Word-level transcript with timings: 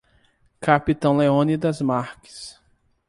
Capitão 0.59 1.15
Leônidas 1.15 1.79
Marques 1.79 2.59